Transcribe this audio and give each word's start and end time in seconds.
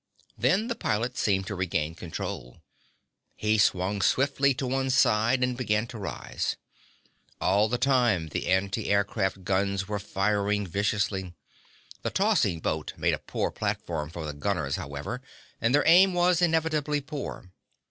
Then 0.35 0.67
the 0.67 0.73
pilot 0.73 1.15
seemed 1.15 1.45
to 1.45 1.53
regain 1.53 1.93
control. 1.93 2.63
He 3.35 3.59
swung 3.59 4.01
swiftly 4.01 4.51
to 4.55 4.65
one 4.65 4.89
side 4.89 5.43
and 5.43 5.55
began 5.55 5.85
to 5.89 5.99
rise. 5.99 6.57
All 7.39 7.67
the 7.69 7.77
time 7.77 8.29
the 8.29 8.47
anti 8.47 8.89
aircraft 8.89 9.43
guns 9.43 9.87
were 9.87 9.99
firing 9.99 10.65
viciously. 10.65 11.35
The 12.01 12.09
tossing 12.09 12.61
boat 12.61 12.93
made 12.97 13.13
a 13.13 13.19
poor 13.19 13.51
platform 13.51 14.09
for 14.09 14.25
the 14.25 14.33
gunners, 14.33 14.75
however, 14.75 15.21
and 15.61 15.75
their 15.75 15.85
aim 15.85 16.15
was 16.15 16.41
inevitably 16.41 17.01
poor. 17.01 17.51